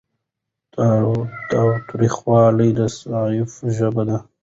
تاوتریخوالی 1.51 2.69
د 2.77 2.79
تعصب 2.95 3.67
ژبه 3.77 4.03
ده 4.07 4.17